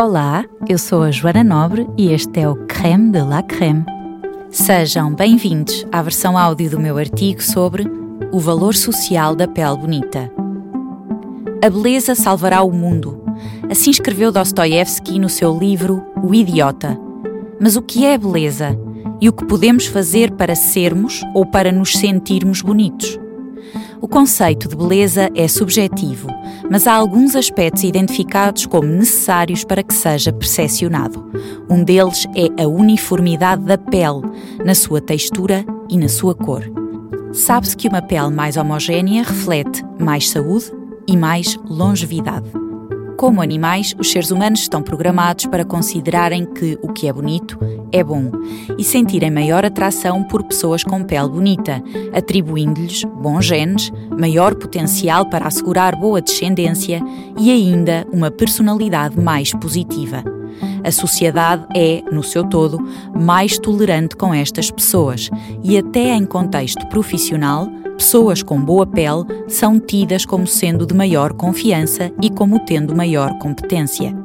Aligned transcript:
Olá, 0.00 0.46
eu 0.66 0.78
sou 0.78 1.02
a 1.02 1.10
Joana 1.10 1.44
Nobre 1.44 1.86
e 1.94 2.10
este 2.10 2.40
é 2.40 2.48
o 2.48 2.56
Creme 2.64 3.12
de 3.12 3.20
la 3.20 3.42
Creme. 3.42 3.84
Sejam 4.50 5.14
bem-vindos 5.14 5.84
à 5.92 6.00
versão 6.00 6.38
áudio 6.38 6.70
do 6.70 6.80
meu 6.80 6.96
artigo 6.96 7.42
sobre 7.42 7.86
o 8.32 8.40
valor 8.40 8.74
social 8.74 9.36
da 9.36 9.46
pele 9.46 9.76
bonita. 9.76 10.32
A 11.62 11.68
beleza 11.68 12.14
salvará 12.14 12.62
o 12.62 12.72
mundo. 12.72 13.22
Assim 13.70 13.90
escreveu 13.90 14.32
Dostoiévski 14.32 15.18
no 15.18 15.28
seu 15.28 15.54
livro 15.54 16.02
O 16.22 16.34
Idiota. 16.34 16.98
Mas 17.60 17.76
o 17.76 17.82
que 17.82 18.06
é 18.06 18.16
beleza? 18.16 18.70
E 19.20 19.28
o 19.28 19.34
que 19.34 19.44
podemos 19.44 19.84
fazer 19.84 20.30
para 20.30 20.54
sermos 20.54 21.20
ou 21.34 21.44
para 21.44 21.70
nos 21.70 21.92
sentirmos 21.92 22.62
bonitos? 22.62 23.20
O 24.00 24.08
conceito 24.08 24.66
de 24.66 24.74
beleza 24.74 25.28
é 25.34 25.46
subjetivo, 25.46 26.28
mas 26.70 26.86
há 26.86 26.94
alguns 26.94 27.36
aspectos 27.36 27.84
identificados 27.84 28.64
como 28.64 28.88
necessários 28.88 29.62
para 29.62 29.82
que 29.82 29.92
seja 29.92 30.32
percepcionado. 30.32 31.30
Um 31.68 31.84
deles 31.84 32.26
é 32.34 32.62
a 32.62 32.66
uniformidade 32.66 33.62
da 33.62 33.76
pele, 33.76 34.22
na 34.64 34.74
sua 34.74 35.02
textura 35.02 35.66
e 35.88 35.98
na 35.98 36.08
sua 36.08 36.34
cor. 36.34 36.64
Sabe-se 37.32 37.76
que 37.76 37.88
uma 37.88 38.00
pele 38.00 38.30
mais 38.30 38.56
homogénea 38.56 39.22
reflete 39.22 39.84
mais 39.98 40.30
saúde 40.30 40.72
e 41.06 41.14
mais 41.14 41.56
longevidade. 41.68 42.59
Como 43.20 43.42
animais, 43.42 43.94
os 43.98 44.10
seres 44.10 44.30
humanos 44.30 44.60
estão 44.60 44.82
programados 44.82 45.44
para 45.44 45.62
considerarem 45.62 46.46
que 46.46 46.78
o 46.80 46.90
que 46.90 47.06
é 47.06 47.12
bonito 47.12 47.58
é 47.92 48.02
bom 48.02 48.32
e 48.78 48.82
sentirem 48.82 49.30
maior 49.30 49.62
atração 49.62 50.22
por 50.22 50.42
pessoas 50.42 50.82
com 50.82 51.04
pele 51.04 51.28
bonita, 51.28 51.82
atribuindo-lhes 52.14 53.04
bons 53.04 53.44
genes, 53.44 53.92
maior 54.18 54.54
potencial 54.54 55.28
para 55.28 55.46
assegurar 55.46 55.96
boa 55.96 56.22
descendência 56.22 57.02
e 57.38 57.50
ainda 57.50 58.06
uma 58.10 58.30
personalidade 58.30 59.20
mais 59.20 59.52
positiva. 59.52 60.24
A 60.82 60.90
sociedade 60.90 61.66
é, 61.76 62.02
no 62.10 62.22
seu 62.22 62.42
todo, 62.42 62.78
mais 63.14 63.58
tolerante 63.58 64.16
com 64.16 64.32
estas 64.32 64.70
pessoas 64.70 65.28
e, 65.62 65.76
até 65.76 66.14
em 66.14 66.24
contexto 66.24 66.86
profissional, 66.88 67.68
pessoas 68.00 68.42
com 68.42 68.58
boa 68.58 68.86
pele 68.86 69.26
são 69.46 69.78
tidas 69.78 70.24
como 70.24 70.46
sendo 70.46 70.86
de 70.86 70.94
maior 70.94 71.34
confiança 71.34 72.10
e 72.22 72.30
como 72.30 72.58
tendo 72.64 72.96
maior 72.96 73.36
competência. 73.38 74.16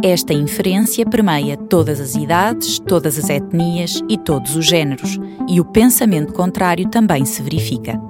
Esta 0.00 0.32
inferência 0.32 1.04
permeia 1.04 1.56
todas 1.56 2.00
as 2.00 2.14
idades, 2.14 2.78
todas 2.78 3.18
as 3.18 3.28
etnias 3.28 4.00
e 4.08 4.16
todos 4.16 4.54
os 4.54 4.64
géneros, 4.64 5.18
e 5.48 5.60
o 5.60 5.64
pensamento 5.64 6.32
contrário 6.32 6.88
também 6.88 7.24
se 7.24 7.42
verifica. 7.42 8.00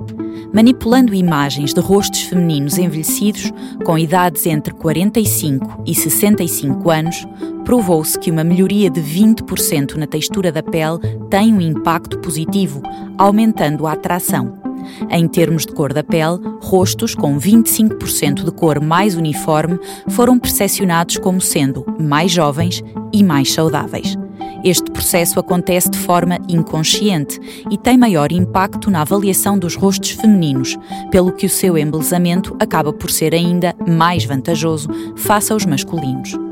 Manipulando 0.52 1.14
imagens 1.14 1.72
de 1.72 1.80
rostos 1.80 2.20
femininos 2.20 2.76
envelhecidos 2.76 3.50
com 3.86 3.96
idades 3.96 4.44
entre 4.44 4.74
45 4.74 5.82
e 5.86 5.94
65 5.94 6.90
anos, 6.90 7.26
provou-se 7.64 8.18
que 8.18 8.30
uma 8.30 8.44
melhoria 8.44 8.90
de 8.90 9.00
20% 9.00 9.94
na 9.94 10.06
textura 10.06 10.52
da 10.52 10.62
pele 10.62 10.98
tem 11.30 11.54
um 11.54 11.60
impacto 11.62 12.18
positivo, 12.18 12.82
aumentando 13.16 13.86
a 13.86 13.92
atração. 13.92 14.65
Em 15.10 15.26
termos 15.28 15.66
de 15.66 15.72
cor 15.72 15.92
da 15.92 16.02
pele, 16.02 16.38
rostos 16.60 17.14
com 17.14 17.38
25% 17.38 18.44
de 18.44 18.50
cor 18.50 18.80
mais 18.80 19.16
uniforme 19.16 19.78
foram 20.08 20.38
percepcionados 20.38 21.16
como 21.18 21.40
sendo 21.40 21.84
mais 22.00 22.30
jovens 22.30 22.82
e 23.12 23.22
mais 23.22 23.52
saudáveis. 23.52 24.16
Este 24.64 24.90
processo 24.90 25.38
acontece 25.38 25.90
de 25.90 25.98
forma 25.98 26.38
inconsciente 26.48 27.38
e 27.70 27.78
tem 27.78 27.96
maior 27.96 28.32
impacto 28.32 28.90
na 28.90 29.02
avaliação 29.02 29.58
dos 29.58 29.76
rostos 29.76 30.10
femininos, 30.10 30.76
pelo 31.10 31.32
que 31.32 31.46
o 31.46 31.50
seu 31.50 31.78
embelezamento 31.78 32.56
acaba 32.58 32.92
por 32.92 33.10
ser 33.10 33.34
ainda 33.34 33.74
mais 33.86 34.24
vantajoso 34.24 34.88
face 35.16 35.52
aos 35.52 35.64
masculinos. 35.64 36.45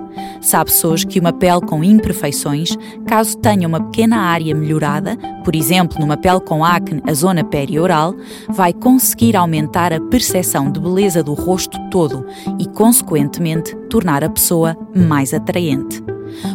Sabe-se 0.45 0.87
hoje 0.87 1.07
que 1.07 1.19
uma 1.19 1.33
pele 1.33 1.63
com 1.63 1.83
imperfeições, 1.83 2.77
caso 3.07 3.39
tenha 3.39 3.67
uma 3.67 3.81
pequena 3.81 4.19
área 4.19 4.55
melhorada, 4.55 5.17
por 5.43 5.57
exemplo, 5.57 5.99
numa 5.99 6.19
pele 6.19 6.41
com 6.41 6.63
acne, 6.63 7.03
a 7.09 7.15
zona 7.15 7.43
perioral, 7.43 8.15
vai 8.51 8.75
conseguir 8.75 9.37
aumentar 9.37 9.91
a 9.91 10.01
percepção 10.03 10.71
de 10.71 10.79
beleza 10.79 11.23
do 11.23 11.33
rosto 11.33 11.79
todo 11.91 12.27
e, 12.59 12.67
consequentemente, 12.67 13.75
tornar 13.89 14.23
a 14.23 14.29
pessoa 14.29 14.77
mais 14.95 15.33
atraente. 15.33 16.05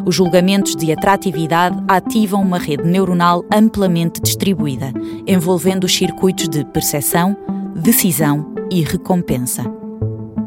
Os 0.05 0.13
julgamentos 0.13 0.75
de 0.75 0.91
atratividade 0.91 1.83
ativam 1.87 2.43
uma 2.43 2.59
rede 2.59 2.83
neuronal 2.83 3.43
amplamente 3.51 4.21
distribuída, 4.21 4.93
envolvendo 5.25 5.85
os 5.85 5.95
circuitos 5.95 6.47
de 6.47 6.63
percepção, 6.63 7.35
decisão 7.75 8.53
e 8.69 8.83
recompensa. 8.83 9.78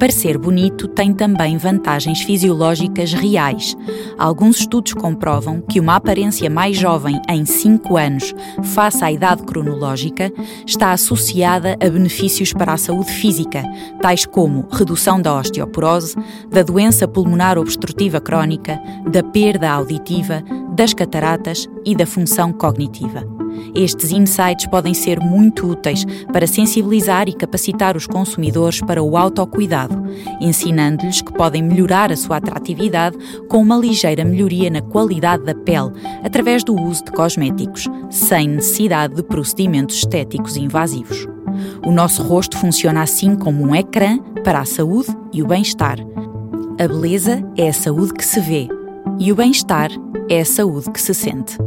Parecer 0.03 0.37
bonito 0.37 0.89
tem 0.89 1.15
também 1.15 1.57
vantagens 1.57 2.23
fisiológicas 2.23 3.13
reais. 3.13 3.77
Alguns 4.19 4.59
estudos 4.59 4.95
comprovam 4.95 5.61
que 5.61 5.79
uma 5.79 5.95
aparência 5.95 6.51
mais 6.51 6.77
jovem 6.77 7.23
em 7.29 7.45
5 7.45 7.97
anos, 7.97 8.35
face 8.65 9.05
à 9.05 9.13
idade 9.13 9.45
cronológica, 9.45 10.33
está 10.67 10.91
associada 10.91 11.77
a 11.81 11.89
benefícios 11.89 12.53
para 12.53 12.73
a 12.73 12.77
saúde 12.77 13.13
física, 13.13 13.63
tais 14.01 14.27
como 14.27 14.67
redução 14.73 15.23
da 15.23 15.39
osteoporose, 15.39 16.17
da 16.51 16.65
doença 16.65 17.07
pulmonar 17.07 17.57
obstrutiva 17.57 18.21
crónica, 18.21 18.83
da 19.09 19.23
perda 19.23 19.71
auditiva, 19.71 20.43
das 20.73 20.95
cataratas 20.95 21.69
e 21.85 21.95
da 21.95 22.07
função 22.07 22.53
cognitiva. 22.53 23.25
Estes 23.75 24.11
insights 24.11 24.67
podem 24.67 24.95
ser 24.95 25.21
muito 25.21 25.67
úteis 25.67 26.05
para 26.33 26.47
sensibilizar 26.47 27.29
e 27.29 27.35
capacitar 27.35 27.97
os 27.97 28.07
consumidores 28.07 28.81
para 28.81 29.03
o 29.03 29.17
autocuidado, 29.17 30.03
ensinando-lhes 30.41 31.21
que 31.21 31.33
podem 31.33 31.63
melhorar 31.63 32.11
a 32.11 32.17
sua 32.17 32.39
atratividade 32.39 33.17
com 33.49 33.59
uma 33.59 33.77
ligeira 33.77 34.25
melhoria 34.25 34.71
na 34.71 34.81
qualidade 34.81 35.45
da 35.45 35.55
pele 35.55 35.93
através 36.25 36.65
do 36.65 36.75
uso 36.75 37.05
de 37.05 37.13
cosméticos, 37.13 37.87
sem 38.11 38.49
necessidade 38.49 39.15
de 39.15 39.23
procedimentos 39.23 39.97
estéticos 39.97 40.57
invasivos. 40.57 41.29
O 41.87 41.93
nosso 41.93 42.23
rosto 42.23 42.57
funciona 42.57 43.03
assim 43.03 43.37
como 43.37 43.63
um 43.65 43.75
ecrã 43.75 44.19
para 44.43 44.61
a 44.61 44.65
saúde 44.65 45.15
e 45.33 45.43
o 45.43 45.47
bem-estar. 45.47 45.99
A 46.79 46.89
beleza 46.89 47.43
é 47.57 47.69
a 47.69 47.73
saúde 47.73 48.15
que 48.15 48.25
se 48.25 48.41
vê 48.41 48.82
e 49.19 49.31
o 49.31 49.37
bem-estar 49.37 49.91
é 50.29 50.41
a 50.41 50.45
saúde 50.45 50.91
que 50.91 51.01
se 51.01 51.15
sente. 51.15 51.59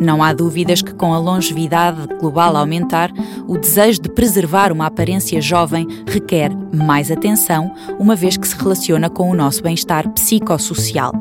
Não 0.00 0.22
há 0.22 0.32
dúvidas 0.32 0.82
que, 0.82 0.92
com 0.94 1.14
a 1.14 1.18
longevidade 1.18 2.06
global 2.18 2.56
a 2.56 2.60
aumentar, 2.60 3.10
o 3.46 3.56
desejo 3.56 4.02
de 4.02 4.10
preservar 4.10 4.72
uma 4.72 4.86
aparência 4.86 5.40
jovem 5.40 5.86
requer 6.06 6.50
mais 6.74 7.10
atenção, 7.10 7.72
uma 7.98 8.16
vez 8.16 8.36
que 8.36 8.46
se 8.46 8.56
relaciona 8.56 9.08
com 9.08 9.30
o 9.30 9.34
nosso 9.34 9.62
bem-estar 9.62 10.08
psicossocial. 10.10 11.12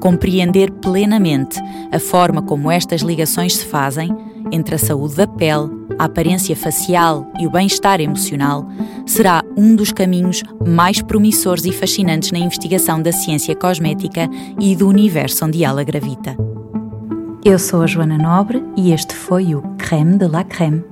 Compreender 0.00 0.70
plenamente 0.70 1.58
a 1.90 1.98
forma 1.98 2.42
como 2.42 2.70
estas 2.70 3.00
ligações 3.00 3.56
se 3.56 3.66
fazem 3.66 4.14
entre 4.52 4.74
a 4.74 4.78
saúde 4.78 5.16
da 5.16 5.26
pele, 5.26 5.70
a 5.98 6.04
aparência 6.04 6.56
facial 6.56 7.30
e 7.38 7.46
o 7.46 7.50
bem-estar 7.50 8.00
emocional 8.00 8.66
será 9.06 9.42
um 9.56 9.74
dos 9.74 9.92
caminhos 9.92 10.42
mais 10.66 11.02
promissores 11.02 11.64
e 11.64 11.72
fascinantes 11.72 12.32
na 12.32 12.38
investigação 12.38 13.02
da 13.02 13.12
ciência 13.12 13.54
cosmética 13.54 14.28
e 14.58 14.74
do 14.74 14.88
universo 14.88 15.44
onde 15.44 15.64
ela 15.64 15.84
gravita. 15.84 16.36
Eu 17.44 17.58
sou 17.58 17.82
a 17.82 17.86
Joana 17.86 18.18
Nobre 18.18 18.62
e 18.76 18.92
este 18.92 19.14
foi 19.14 19.54
o 19.54 19.62
Creme 19.78 20.18
de 20.18 20.28
la 20.28 20.44
Creme. 20.44 20.89